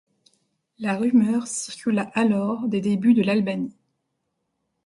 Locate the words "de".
3.13-3.21